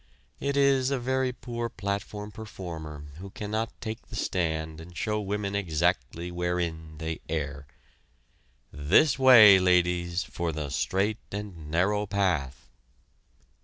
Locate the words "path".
12.07-12.67